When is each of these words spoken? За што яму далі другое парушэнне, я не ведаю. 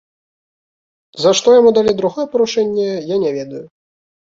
За 1.25 1.33
што 1.41 1.47
яму 1.59 1.75
далі 1.79 1.95
другое 2.01 2.27
парушэнне, 2.33 2.91
я 3.15 3.23
не 3.27 3.31
ведаю. 3.39 3.65